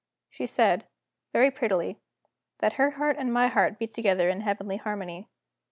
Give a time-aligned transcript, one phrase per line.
[0.31, 0.87] She said,
[1.31, 1.99] very prettily,
[2.57, 5.27] that her heart and my heart beat together in heavenly harmony.